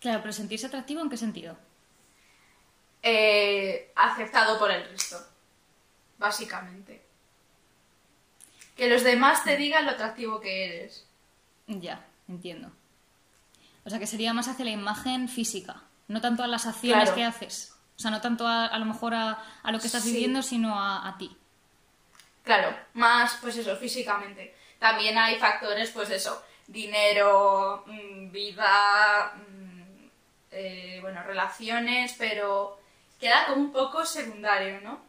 Claro, 0.00 0.20
pero 0.20 0.32
sentirse 0.32 0.66
atractivo 0.66 1.00
en 1.00 1.10
qué 1.10 1.16
sentido? 1.16 1.58
Eh, 3.02 3.92
aceptado 3.96 4.58
por 4.58 4.70
el 4.70 4.88
resto, 4.88 5.18
básicamente. 6.18 7.02
Que 8.76 8.88
los 8.88 9.02
demás 9.02 9.42
te 9.42 9.56
digan 9.56 9.86
lo 9.86 9.92
atractivo 9.92 10.40
que 10.40 10.64
eres. 10.64 11.04
Ya, 11.66 12.06
entiendo. 12.28 12.70
O 13.84 13.90
sea, 13.90 13.98
que 13.98 14.06
sería 14.06 14.32
más 14.32 14.48
hacia 14.48 14.64
la 14.64 14.70
imagen 14.72 15.28
física, 15.28 15.82
no 16.08 16.20
tanto 16.20 16.42
a 16.42 16.46
las 16.46 16.66
acciones 16.66 17.04
Claro. 17.10 17.14
que 17.16 17.24
haces. 17.24 17.74
O 17.96 18.00
sea, 18.00 18.10
no 18.10 18.20
tanto 18.20 18.46
a, 18.46 18.66
a 18.66 18.78
lo 18.78 18.84
mejor 18.84 19.14
a, 19.14 19.38
a 19.62 19.72
lo 19.72 19.78
que 19.80 19.86
estás 19.86 20.02
Sí. 20.04 20.12
viviendo, 20.12 20.42
sino 20.42 20.78
a, 20.80 21.06
a 21.08 21.18
ti. 21.18 21.36
Claro, 22.44 22.74
más 22.94 23.38
pues 23.40 23.56
eso, 23.56 23.76
físicamente. 23.76 24.54
También 24.78 25.18
hay 25.18 25.36
factores, 25.38 25.90
pues 25.90 26.08
eso, 26.10 26.42
dinero, 26.66 27.84
mm, 27.86 28.30
vida, 28.30 29.32
mm, 29.36 30.08
eh, 30.52 30.98
bueno, 31.02 31.22
relaciones, 31.24 32.14
pero 32.16 32.78
queda 33.18 33.46
como 33.46 33.62
un 33.62 33.72
poco 33.72 34.04
secundario, 34.06 34.80
¿no? 34.82 35.00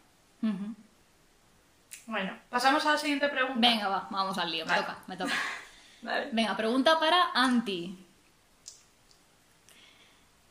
Bueno, 2.08 2.36
pasamos 2.50 2.84
a 2.86 2.94
la 2.94 2.98
siguiente 2.98 3.30
pregunta. 3.30 3.60
Venga, 3.60 3.88
va, 3.88 4.08
vamos 4.10 4.38
al 4.38 4.52
lío, 4.52 4.66
me 4.66 4.74
toca, 4.76 4.98
me 5.08 5.16
toca. 5.18 5.34
Vale. 6.02 6.30
Venga, 6.32 6.58
pregunta 6.58 7.00
para 7.00 7.32
Anti. 7.36 8.06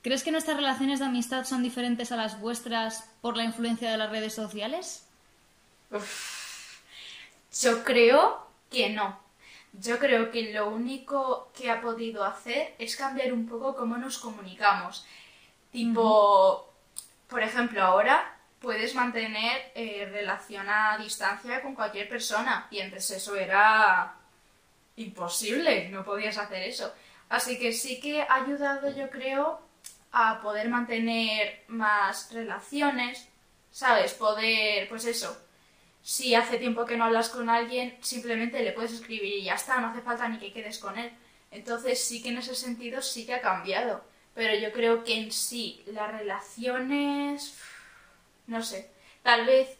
¿Crees 0.08 0.24
que 0.24 0.32
nuestras 0.32 0.56
relaciones 0.56 1.00
de 1.00 1.04
amistad 1.04 1.44
son 1.44 1.62
diferentes 1.62 2.12
a 2.12 2.16
las 2.16 2.40
vuestras 2.40 3.10
por 3.20 3.36
la 3.36 3.44
influencia 3.44 3.90
de 3.90 3.98
las 3.98 4.08
redes 4.08 4.32
sociales? 4.32 5.06
Yo 7.60 7.84
creo 7.84 8.46
que 8.70 8.88
no. 8.88 9.20
Yo 9.74 9.98
creo 9.98 10.30
que 10.30 10.54
lo 10.54 10.70
único 10.70 11.52
que 11.54 11.70
ha 11.70 11.82
podido 11.82 12.24
hacer 12.24 12.74
es 12.78 12.96
cambiar 12.96 13.34
un 13.34 13.46
poco 13.46 13.76
cómo 13.76 13.98
nos 13.98 14.16
comunicamos. 14.16 15.04
Tipo, 15.72 16.72
por 17.28 17.42
ejemplo, 17.42 17.82
ahora 17.82 18.34
puedes 18.62 18.94
mantener 18.94 19.72
eh, 19.74 20.08
relación 20.10 20.70
a 20.70 20.96
distancia 20.96 21.60
con 21.60 21.74
cualquier 21.74 22.08
persona 22.08 22.66
y 22.70 22.80
antes 22.80 23.10
eso 23.10 23.36
era 23.36 24.14
imposible, 24.96 25.90
no 25.90 26.02
podías 26.02 26.38
hacer 26.38 26.62
eso. 26.62 26.94
Así 27.28 27.58
que 27.58 27.74
sí 27.74 28.00
que 28.00 28.22
ha 28.22 28.36
ayudado, 28.36 28.90
yo 28.96 29.10
creo, 29.10 29.67
a 30.12 30.40
poder 30.40 30.68
mantener 30.68 31.64
más 31.68 32.32
relaciones, 32.32 33.28
¿sabes? 33.70 34.14
Poder, 34.14 34.88
pues 34.88 35.04
eso, 35.04 35.36
si 36.02 36.34
hace 36.34 36.58
tiempo 36.58 36.84
que 36.84 36.96
no 36.96 37.04
hablas 37.04 37.28
con 37.28 37.50
alguien, 37.50 37.96
simplemente 38.00 38.62
le 38.62 38.72
puedes 38.72 38.92
escribir 38.92 39.34
y 39.34 39.44
ya 39.44 39.54
está, 39.54 39.80
no 39.80 39.88
hace 39.88 40.00
falta 40.00 40.28
ni 40.28 40.38
que 40.38 40.52
quedes 40.52 40.78
con 40.78 40.98
él. 40.98 41.12
Entonces 41.50 42.02
sí 42.02 42.22
que 42.22 42.30
en 42.30 42.38
ese 42.38 42.54
sentido 42.54 43.02
sí 43.02 43.26
que 43.26 43.34
ha 43.34 43.40
cambiado. 43.40 44.02
Pero 44.34 44.54
yo 44.54 44.72
creo 44.72 45.04
que 45.04 45.18
en 45.18 45.32
sí 45.32 45.82
las 45.86 46.12
relaciones, 46.12 47.58
no 48.46 48.62
sé, 48.62 48.90
tal 49.22 49.44
vez 49.46 49.76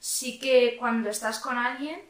sí 0.00 0.38
que 0.38 0.76
cuando 0.78 1.10
estás 1.10 1.38
con 1.38 1.56
alguien 1.56 2.02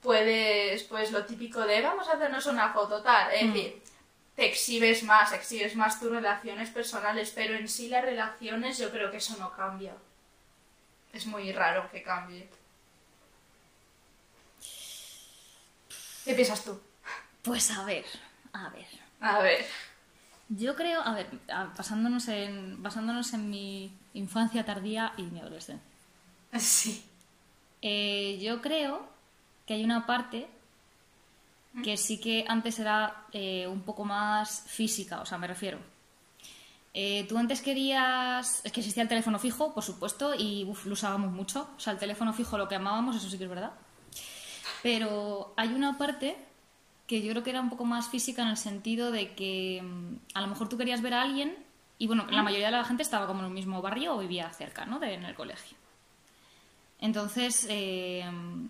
puedes, 0.00 0.84
pues 0.84 1.10
lo 1.10 1.24
típico 1.24 1.60
de 1.62 1.80
vamos 1.80 2.06
a 2.08 2.12
hacernos 2.12 2.46
una 2.46 2.72
foto 2.72 3.02
tal, 3.02 3.32
es 3.32 3.52
decir, 3.52 3.82
te 4.36 4.46
exhibes 4.46 5.02
más, 5.04 5.32
exhibes 5.32 5.76
más 5.76 6.00
tus 6.00 6.10
relaciones 6.10 6.70
personales, 6.70 7.32
pero 7.34 7.54
en 7.54 7.68
sí 7.68 7.88
las 7.88 8.04
relaciones 8.04 8.78
yo 8.78 8.90
creo 8.90 9.10
que 9.10 9.18
eso 9.18 9.36
no 9.38 9.52
cambia. 9.52 9.94
Es 11.12 11.26
muy 11.26 11.52
raro 11.52 11.88
que 11.90 12.02
cambie. 12.02 12.48
¿Qué 16.24 16.34
piensas 16.34 16.64
tú? 16.64 16.80
Pues 17.42 17.70
a 17.70 17.84
ver, 17.84 18.04
a 18.52 18.70
ver. 18.70 18.86
A 19.20 19.38
ver. 19.40 19.64
Yo 20.48 20.74
creo, 20.74 21.00
a 21.00 21.14
ver, 21.14 21.28
basándonos 21.76 22.28
en, 22.28 22.82
basándonos 22.82 23.32
en 23.34 23.50
mi 23.50 23.96
infancia 24.14 24.64
tardía 24.64 25.12
y 25.16 25.22
mi 25.22 25.40
adolescencia. 25.40 25.90
Sí. 26.58 27.04
Eh, 27.82 28.38
yo 28.40 28.62
creo 28.62 29.06
que 29.66 29.74
hay 29.74 29.84
una 29.84 30.06
parte 30.06 30.48
que 31.82 31.96
sí 31.96 32.20
que 32.20 32.44
antes 32.46 32.78
era 32.78 33.26
eh, 33.32 33.66
un 33.66 33.82
poco 33.82 34.04
más 34.04 34.64
física, 34.66 35.20
o 35.20 35.26
sea, 35.26 35.38
me 35.38 35.46
refiero. 35.46 35.78
Eh, 36.92 37.26
tú 37.28 37.36
antes 37.36 37.60
querías. 37.60 38.60
Es 38.64 38.70
que 38.70 38.80
existía 38.80 39.02
el 39.02 39.08
teléfono 39.08 39.38
fijo, 39.40 39.74
por 39.74 39.82
supuesto, 39.82 40.32
y 40.34 40.64
uf, 40.64 40.86
lo 40.86 40.92
usábamos 40.92 41.32
mucho. 41.32 41.68
O 41.76 41.80
sea, 41.80 41.92
el 41.92 41.98
teléfono 41.98 42.32
fijo 42.32 42.56
lo 42.56 42.68
que 42.68 42.76
amábamos, 42.76 43.16
eso 43.16 43.28
sí 43.28 43.36
que 43.36 43.44
es 43.44 43.50
verdad. 43.50 43.72
Pero 44.82 45.52
hay 45.56 45.68
una 45.70 45.98
parte 45.98 46.36
que 47.08 47.20
yo 47.20 47.30
creo 47.32 47.42
que 47.42 47.50
era 47.50 47.60
un 47.60 47.70
poco 47.70 47.84
más 47.84 48.08
física 48.08 48.42
en 48.42 48.48
el 48.48 48.56
sentido 48.56 49.10
de 49.10 49.34
que 49.34 49.82
mm, 49.82 50.16
a 50.34 50.40
lo 50.40 50.46
mejor 50.46 50.68
tú 50.68 50.78
querías 50.78 51.02
ver 51.02 51.14
a 51.14 51.22
alguien 51.22 51.56
y 51.98 52.06
bueno, 52.06 52.26
la 52.30 52.42
mayoría 52.42 52.66
de 52.66 52.72
la 52.72 52.84
gente 52.84 53.02
estaba 53.02 53.26
como 53.26 53.40
en 53.40 53.46
el 53.46 53.52
mismo 53.52 53.80
barrio 53.82 54.14
o 54.14 54.18
vivía 54.18 54.50
cerca, 54.50 54.84
¿no? 54.84 54.98
De, 54.98 55.14
en 55.14 55.24
el 55.24 55.34
colegio. 55.34 55.76
Entonces, 56.98 57.66
eh, 57.68 58.24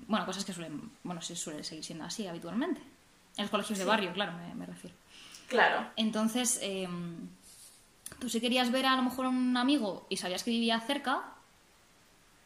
bueno, 0.06 0.26
cosas 0.26 0.44
que 0.44 0.52
suelen, 0.52 0.90
bueno, 1.02 1.20
sí 1.22 1.36
suele 1.36 1.62
seguir 1.62 1.84
siendo 1.84 2.04
así 2.04 2.26
habitualmente. 2.26 2.80
En 3.36 3.42
los 3.44 3.50
colegios 3.50 3.78
de 3.78 3.84
barrio, 3.84 4.12
claro, 4.12 4.32
me, 4.32 4.54
me 4.54 4.66
refiero. 4.66 4.94
Claro. 5.48 5.86
Entonces, 5.96 6.58
eh, 6.62 6.88
tú 8.18 8.28
si 8.28 8.40
querías 8.40 8.70
ver 8.70 8.86
a 8.86 8.96
lo 8.96 9.02
mejor 9.02 9.26
a 9.26 9.28
un 9.28 9.56
amigo 9.56 10.06
y 10.08 10.16
sabías 10.16 10.42
que 10.44 10.50
vivía 10.50 10.80
cerca, 10.80 11.22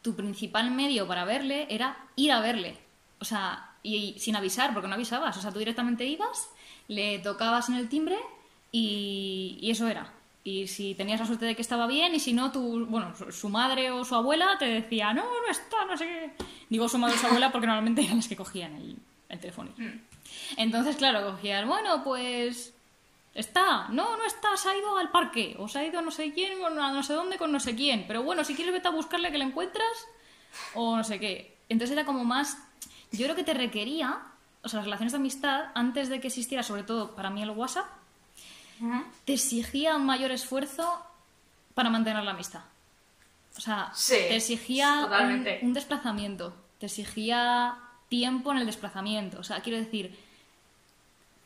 tu 0.01 0.15
principal 0.15 0.71
medio 0.71 1.07
para 1.07 1.25
verle 1.25 1.67
era 1.69 1.97
ir 2.15 2.31
a 2.31 2.39
verle. 2.39 2.77
O 3.19 3.25
sea, 3.25 3.71
y, 3.83 3.95
y 4.15 4.19
sin 4.19 4.35
avisar, 4.35 4.73
porque 4.73 4.87
no 4.87 4.95
avisabas. 4.95 5.37
O 5.37 5.41
sea, 5.41 5.51
tú 5.51 5.59
directamente 5.59 6.05
ibas, 6.05 6.49
le 6.87 7.19
tocabas 7.19 7.69
en 7.69 7.75
el 7.75 7.89
timbre 7.89 8.17
y, 8.71 9.57
y 9.61 9.71
eso 9.71 9.87
era. 9.87 10.11
Y 10.43 10.67
si 10.67 10.95
tenías 10.95 11.19
la 11.19 11.25
suerte 11.25 11.45
de 11.45 11.55
que 11.55 11.61
estaba 11.61 11.85
bien, 11.85 12.15
y 12.15 12.19
si 12.19 12.33
no, 12.33 12.51
tu, 12.51 12.85
bueno, 12.85 13.13
su- 13.15 13.31
su 13.31 13.49
madre 13.49 13.91
o 13.91 14.05
su 14.05 14.15
abuela 14.15 14.55
te 14.57 14.65
decía, 14.65 15.13
no, 15.13 15.23
no 15.23 15.51
está, 15.51 15.85
no 15.85 15.97
sé 15.97 16.05
qué. 16.05 16.45
Digo 16.69 16.87
su 16.87 16.97
madre 16.97 17.15
o 17.15 17.19
su 17.19 17.27
abuela 17.27 17.51
porque 17.51 17.67
normalmente 17.67 18.01
eran 18.03 18.15
las 18.17 18.27
que 18.27 18.37
cogían 18.37 18.73
el, 18.75 18.97
el 19.29 19.39
teléfono. 19.39 19.71
Entonces, 20.57 20.95
claro, 20.95 21.31
cogían, 21.31 21.67
bueno, 21.67 22.03
pues 22.03 22.73
está, 23.33 23.87
no, 23.89 24.17
no 24.17 24.25
está, 24.25 24.57
se 24.57 24.69
ha 24.69 24.77
ido 24.77 24.97
al 24.97 25.11
parque, 25.11 25.55
o 25.59 25.67
se 25.67 25.79
ha 25.79 25.85
ido 25.85 26.01
no 26.01 26.11
sé 26.11 26.33
quién, 26.33 26.61
o 26.61 26.67
a 26.67 26.91
no 26.91 27.03
sé 27.03 27.13
dónde 27.13 27.37
con 27.37 27.51
no 27.51 27.59
sé 27.59 27.75
quién, 27.75 28.05
pero 28.07 28.23
bueno, 28.23 28.43
si 28.43 28.55
quieres 28.55 28.73
vete 28.73 28.87
a 28.87 28.91
buscarle 28.91 29.31
que 29.31 29.37
le 29.37 29.45
encuentras, 29.45 29.87
o 30.73 30.97
no 30.97 31.03
sé 31.03 31.19
qué. 31.19 31.57
Entonces 31.69 31.95
era 31.95 32.05
como 32.05 32.25
más, 32.25 32.57
yo 33.11 33.25
creo 33.25 33.35
que 33.35 33.43
te 33.43 33.53
requería, 33.53 34.19
o 34.63 34.69
sea, 34.69 34.77
las 34.77 34.85
relaciones 34.85 35.13
de 35.13 35.19
amistad, 35.19 35.65
antes 35.75 36.09
de 36.09 36.19
que 36.19 36.27
existiera, 36.27 36.63
sobre 36.63 36.83
todo 36.83 37.15
para 37.15 37.29
mí 37.29 37.41
el 37.41 37.51
WhatsApp, 37.51 37.85
te 39.25 39.33
exigía 39.33 39.95
un 39.95 40.05
mayor 40.05 40.31
esfuerzo 40.31 41.05
para 41.73 41.89
mantener 41.89 42.23
la 42.23 42.31
amistad. 42.31 42.61
O 43.57 43.61
sea, 43.61 43.91
Sí, 43.93 44.13
te 44.13 44.37
exigía 44.37 45.07
un 45.61 45.73
desplazamiento, 45.73 46.55
te 46.79 46.85
exigía 46.85 47.77
tiempo 48.09 48.51
en 48.51 48.57
el 48.57 48.65
desplazamiento. 48.65 49.39
O 49.39 49.43
sea, 49.43 49.61
quiero 49.61 49.79
decir 49.79 50.17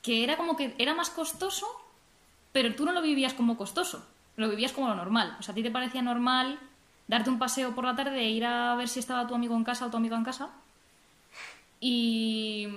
que 0.01 0.23
era 0.23 0.37
como 0.37 0.55
que 0.55 0.75
era 0.77 0.93
más 0.95 1.09
costoso, 1.09 1.67
pero 2.51 2.75
tú 2.75 2.85
no 2.85 2.91
lo 2.91 3.01
vivías 3.01 3.33
como 3.33 3.57
costoso, 3.57 4.05
lo 4.35 4.49
vivías 4.49 4.71
como 4.71 4.87
lo 4.87 4.95
normal. 4.95 5.35
O 5.39 5.43
sea, 5.43 5.51
a 5.51 5.55
ti 5.55 5.63
te 5.63 5.71
parecía 5.71 6.01
normal 6.01 6.59
darte 7.07 7.29
un 7.29 7.39
paseo 7.39 7.75
por 7.75 7.85
la 7.85 7.95
tarde 7.95 8.19
e 8.19 8.31
ir 8.31 8.45
a 8.45 8.75
ver 8.75 8.87
si 8.87 8.99
estaba 8.99 9.27
tu 9.27 9.35
amigo 9.35 9.55
en 9.55 9.63
casa 9.63 9.85
o 9.85 9.91
tu 9.91 9.97
amiga 9.97 10.17
en 10.17 10.23
casa. 10.23 10.49
Y, 11.79 12.67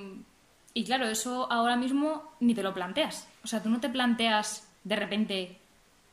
y 0.75 0.85
claro, 0.85 1.07
eso 1.07 1.51
ahora 1.51 1.77
mismo 1.77 2.33
ni 2.41 2.55
te 2.55 2.63
lo 2.63 2.75
planteas. 2.75 3.29
O 3.45 3.47
sea, 3.47 3.63
tú 3.63 3.71
no 3.71 3.81
te 3.81 3.89
planteas 3.89 4.69
de 4.85 4.97
repente 4.97 5.61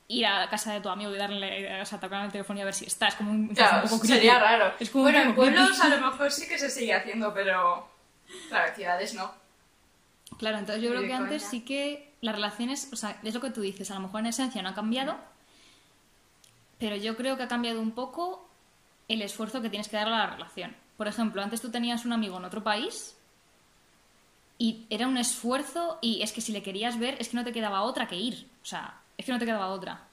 ir 0.08 0.26
a 0.26 0.50
casa 0.50 0.74
de 0.74 0.82
tu 0.82 0.90
amigo 0.90 1.14
y 1.14 1.18
darle, 1.18 1.82
o 1.82 1.86
sea, 1.86 2.00
tocar 2.00 2.26
el 2.26 2.32
teléfono 2.32 2.60
y 2.60 2.62
a 2.62 2.66
ver 2.66 2.74
si 2.74 2.86
está. 2.86 3.08
Es 3.08 3.16
como 3.16 3.32
un, 3.32 3.50
es 3.52 3.58
Claro, 3.58 3.78
un 3.78 3.90
poco 3.90 4.02
creepy. 4.02 4.16
sería 4.16 4.40
raro. 4.40 4.74
Es 4.80 4.90
como 4.90 5.06
bueno, 5.06 5.20
en 5.20 5.36
pueblos 5.36 5.80
a 5.80 5.88
lo 5.90 6.00
mejor 6.12 6.32
sí 6.32 6.48
que 6.48 6.58
se 6.60 6.70
sigue 6.70 6.94
haciendo, 6.94 7.34
pero 7.34 7.88
claro, 8.50 8.68
en 8.70 8.76
ciudades 8.76 9.14
no. 9.14 9.34
Claro, 10.38 10.58
entonces 10.58 10.84
yo 10.84 10.90
creo 10.90 11.04
que 11.04 11.14
antes 11.14 11.44
sí 11.44 11.62
que 11.62 12.12
las 12.22 12.36
relaciones, 12.36 12.90
o 12.92 12.96
sea, 12.96 13.20
es 13.24 13.34
lo 13.34 13.42
que 13.42 13.52
tú 13.52 13.62
dices, 13.62 13.92
a 13.92 13.96
lo 13.96 14.00
mejor 14.02 14.22
en 14.22 14.28
esencia 14.28 14.62
no 14.62 14.70
ha 14.70 14.74
cambiado, 14.74 15.16
pero 16.80 16.96
yo 16.96 17.16
creo 17.16 17.38
que 17.38 17.44
ha 17.44 17.48
cambiado 17.48 17.80
un 17.82 17.92
poco 17.92 18.50
el 19.08 19.22
esfuerzo 19.22 19.62
que 19.62 19.70
tienes 19.70 19.88
que 19.90 19.96
dar 19.98 20.08
a 20.08 20.12
la 20.12 20.28
relación. 20.28 20.76
Por 20.98 21.08
ejemplo, 21.08 21.42
antes 21.42 21.62
tú 21.62 21.70
tenías 21.72 22.06
un 22.06 22.14
amigo 22.14 22.38
en 22.38 22.46
otro 22.46 22.64
país 22.64 23.16
y 24.58 24.86
era 24.90 25.08
un 25.08 25.18
esfuerzo 25.18 25.98
y 26.02 26.22
es 26.22 26.32
que 26.32 26.42
si 26.42 26.52
le 26.52 26.64
querías 26.64 26.98
ver 27.00 27.16
es 27.20 27.30
que 27.30 27.38
no 27.38 27.44
te 27.44 27.52
quedaba 27.52 27.82
otra 27.84 28.08
que 28.08 28.16
ir. 28.16 28.48
O 28.62 28.66
sea, 28.66 28.96
es 29.17 29.25
que 29.25 29.32
no 29.32 29.39
te 29.39 29.46
quedaba 29.46 29.67
otra. 29.70 30.08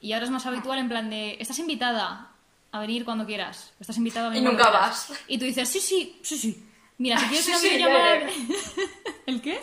Y 0.00 0.12
ahora 0.12 0.24
es 0.26 0.30
más 0.30 0.44
habitual 0.46 0.78
en 0.78 0.88
plan 0.88 1.08
de, 1.10 1.36
estás 1.40 1.58
invitada 1.58 2.30
a 2.72 2.80
venir 2.80 3.04
cuando 3.04 3.24
quieras. 3.26 3.72
Estás 3.80 3.96
invitada 3.96 4.26
a 4.26 4.30
venir 4.30 4.42
Y 4.42 4.46
cuando 4.46 4.62
nunca 4.64 4.70
quieras". 4.78 5.06
vas. 5.10 5.20
Y 5.28 5.38
tú 5.38 5.44
dices, 5.46 5.68
sí, 5.68 5.80
sí, 5.80 6.18
sí, 6.22 6.36
sí. 6.38 6.64
Mira, 6.98 7.18
si 7.18 7.26
quieres 7.28 7.44
Sí, 7.46 7.52
sí, 7.56 7.74
iré. 7.74 8.26
¿El 9.26 9.40
qué? 9.40 9.58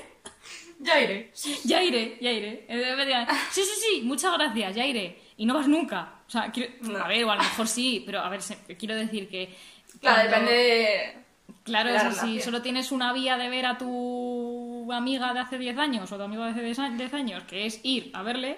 Ya 0.79 0.99
iré. 1.01 1.31
Ya 1.63 1.81
iré, 1.81 2.17
ya 2.19 2.31
iré. 2.31 2.65
Eh, 2.67 3.27
Sí, 3.51 3.61
sí, 3.63 3.71
sí, 3.79 4.01
muchas 4.01 4.33
gracias, 4.33 4.75
ya 4.75 4.85
iré. 4.85 5.21
Y 5.37 5.45
no 5.45 5.53
vas 5.53 5.67
nunca. 5.67 6.15
O 6.27 6.29
sea, 6.29 6.51
quiero- 6.51 6.73
No. 6.81 6.97
a 6.99 7.07
ver, 7.07 7.23
o 7.25 7.31
a 7.31 7.35
lo 7.37 7.43
mejor 7.43 7.67
sí, 7.67 8.03
pero 8.05 8.19
a 8.19 8.29
ver, 8.29 8.41
quiero 8.77 8.95
decir 8.95 9.29
que... 9.29 9.55
Claro, 10.01 10.29
cuando- 10.29 10.49
depende 10.49 10.53
de... 10.53 11.23
Claro, 11.63 11.89
de 11.89 11.95
la 11.95 12.01
eso 12.01 12.11
sí, 12.11 12.17
relación. 12.19 12.41
solo 12.43 12.61
tienes 12.61 12.91
una 12.91 13.13
vía 13.13 13.37
de 13.37 13.47
ver 13.49 13.65
a 13.65 13.77
tu 13.77 14.91
amiga 14.91 15.33
de 15.33 15.39
hace 15.39 15.57
10 15.57 15.77
años 15.77 16.11
o 16.11 16.17
tu 16.17 16.23
amigo 16.23 16.43
de 16.43 16.51
hace 16.51 16.61
10 16.61 16.79
a- 16.79 16.89
10 16.89 17.13
años, 17.13 17.43
que 17.45 17.65
es 17.65 17.79
ir 17.83 18.09
a 18.13 18.21
verle, 18.21 18.57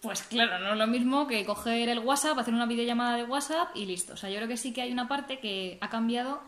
pues 0.00 0.22
claro, 0.22 0.58
no 0.58 0.72
es 0.72 0.78
lo 0.78 0.86
mismo 0.86 1.26
que 1.26 1.44
coger 1.44 1.88
el 1.88 1.98
WhatsApp, 1.98 2.38
hacer 2.38 2.54
una 2.54 2.66
videollamada 2.66 3.16
de 3.16 3.24
WhatsApp 3.24 3.68
y 3.74 3.84
listo. 3.84 4.14
O 4.14 4.16
sea, 4.16 4.30
yo 4.30 4.36
creo 4.36 4.48
que 4.48 4.56
sí 4.56 4.72
que 4.72 4.82
hay 4.82 4.92
una 4.92 5.08
parte 5.08 5.40
que 5.40 5.78
ha 5.80 5.90
cambiado 5.90 6.40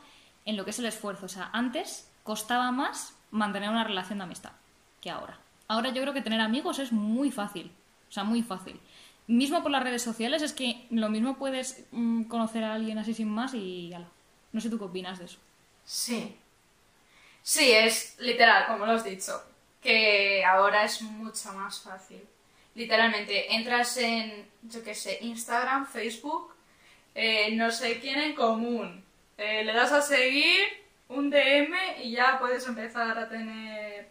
en 0.44 0.56
lo 0.56 0.64
que 0.64 0.70
es 0.70 0.78
el 0.78 0.86
esfuerzo. 0.86 1.26
O 1.26 1.28
sea, 1.28 1.50
antes 1.52 2.10
costaba 2.22 2.70
más 2.72 3.14
mantener 3.30 3.68
una 3.68 3.84
relación 3.84 4.18
de 4.18 4.24
amistad 4.24 4.52
que 5.00 5.10
ahora. 5.10 5.38
Ahora 5.68 5.90
yo 5.90 6.00
creo 6.02 6.14
que 6.14 6.22
tener 6.22 6.40
amigos 6.40 6.78
es 6.78 6.92
muy 6.92 7.30
fácil. 7.30 7.70
O 8.08 8.12
sea, 8.12 8.24
muy 8.24 8.42
fácil. 8.42 8.80
Mismo 9.26 9.62
por 9.62 9.70
las 9.70 9.82
redes 9.82 10.02
sociales 10.02 10.42
es 10.42 10.52
que 10.52 10.86
lo 10.90 11.08
mismo 11.08 11.36
puedes 11.36 11.84
mm, 11.92 12.24
conocer 12.24 12.64
a 12.64 12.74
alguien 12.74 12.98
así 12.98 13.14
sin 13.14 13.28
más 13.28 13.54
y 13.54 13.92
ala. 13.92 14.08
No 14.52 14.60
sé 14.60 14.70
tú 14.70 14.78
qué 14.78 14.84
opinas 14.84 15.18
de 15.18 15.26
eso. 15.26 15.38
Sí. 15.84 16.36
Sí, 17.42 17.72
es 17.72 18.16
literal, 18.18 18.66
como 18.66 18.86
lo 18.86 18.92
has 18.92 19.04
dicho, 19.04 19.42
que 19.80 20.44
ahora 20.44 20.84
es 20.84 21.02
mucho 21.02 21.52
más 21.54 21.80
fácil. 21.80 22.22
Literalmente, 22.74 23.54
entras 23.54 23.96
en, 23.98 24.48
yo 24.62 24.82
qué 24.82 24.94
sé, 24.94 25.18
Instagram, 25.20 25.86
Facebook, 25.86 26.54
eh, 27.14 27.54
no 27.54 27.70
sé 27.70 28.00
quién 28.00 28.18
en 28.20 28.34
común, 28.34 29.04
eh, 29.36 29.64
le 29.64 29.72
das 29.72 29.92
a 29.92 30.00
seguir 30.00 30.82
un 31.08 31.30
DM 31.30 31.74
y 32.02 32.12
ya 32.12 32.38
puedes 32.38 32.66
empezar 32.66 33.18
a 33.18 33.28
tener 33.28 34.08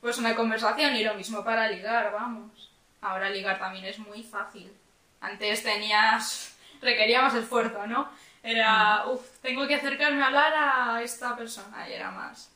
pues 0.00 0.18
una 0.18 0.34
conversación 0.34 0.94
y 0.96 1.02
lo 1.02 1.14
mismo 1.14 1.42
para 1.42 1.68
ligar, 1.70 2.12
vamos. 2.12 2.70
Ahora 3.00 3.30
ligar 3.30 3.58
también 3.58 3.86
es 3.86 3.98
muy 3.98 4.22
fácil. 4.22 4.70
Antes 5.20 5.62
tenías, 5.62 6.54
requería 6.82 7.22
más 7.22 7.34
esfuerzo, 7.34 7.86
¿no? 7.86 8.10
Era, 8.42 9.06
uff, 9.06 9.38
tengo 9.40 9.66
que 9.66 9.76
acercarme 9.76 10.22
a 10.22 10.26
hablar 10.26 10.52
a 10.54 11.02
esta 11.02 11.34
persona 11.34 11.88
y 11.88 11.94
era 11.94 12.10
más. 12.10 12.50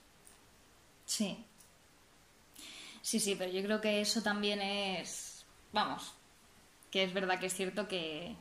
Sí. 1.07 1.43
Sí, 3.09 3.21
sí, 3.21 3.37
pero 3.39 3.51
yo 3.51 3.63
creo 3.63 3.81
que 3.81 4.03
eso 4.03 4.23
también 4.23 4.61
es. 4.61 5.47
Vamos. 5.73 6.13
Que 6.91 7.05
es 7.05 7.15
verdad 7.15 7.41
que 7.41 7.47
es 7.47 7.55
cierto 7.55 7.89
que. 7.89 8.37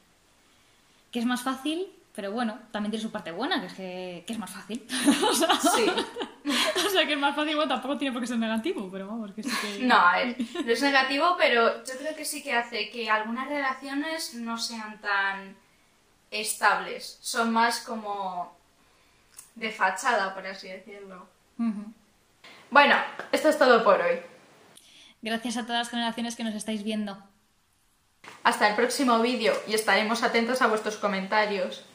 que 1.10 1.20
es 1.20 1.26
más 1.26 1.42
fácil, 1.42 1.88
pero 2.14 2.34
bueno, 2.34 2.60
también 2.74 2.92
tiene 2.92 3.02
su 3.02 3.10
parte 3.10 3.32
buena, 3.32 3.62
que 3.62 3.68
es 3.68 3.74
que, 3.74 4.24
que 4.28 4.34
es 4.34 4.40
más 4.40 4.52
fácil. 4.52 4.86
o, 5.30 5.34
sea, 5.34 5.56
Sí. 5.56 5.86
o 6.86 6.90
sea, 6.90 7.08
que 7.08 7.14
es 7.14 7.18
más 7.18 7.34
fácil, 7.34 7.56
bueno, 7.56 7.76
tampoco 7.76 7.98
tiene 7.98 8.12
por 8.12 8.22
qué 8.22 8.28
ser 8.28 8.40
negativo, 8.40 8.90
pero 8.92 9.08
vamos, 9.08 9.32
que 9.32 9.44
sí 9.44 9.52
que. 9.62 9.86
No, 9.86 9.96
a 9.96 10.18
ver, 10.18 10.36
no 10.38 10.70
es 10.70 10.82
negativo, 10.82 11.38
pero 11.38 11.82
yo 11.86 11.94
creo 11.98 12.14
que 12.14 12.26
sí 12.26 12.44
que 12.44 12.52
hace 12.52 12.90
que 12.90 13.10
algunas 13.10 13.48
relaciones 13.48 14.34
no 14.34 14.58
sean 14.58 15.00
tan 15.00 15.56
estables. 16.30 17.20
Son 17.22 17.54
más 17.54 17.80
como 17.80 18.54
de 19.56 19.72
fachada, 19.72 20.36
por 20.36 20.46
así 20.46 20.68
decirlo. 20.68 21.26
Bueno, 22.70 22.98
esto 23.32 23.48
es 23.48 23.58
todo 23.58 23.82
por 23.86 24.02
hoy. 24.02 24.20
Gracias 25.22 25.58
a 25.58 25.64
todas 25.64 25.80
las 25.80 25.90
generaciones 25.90 26.36
que 26.36 26.44
nos 26.44 26.56
estáis 26.56 26.84
viendo. 26.84 27.18
Hasta 28.44 28.70
el 28.70 28.76
próximo 28.76 29.20
vídeo 29.20 29.54
y 29.68 29.74
estaremos 29.74 30.24
atentos 30.24 30.62
a 30.62 30.68
vuestros 30.68 30.98
comentarios. 30.98 31.86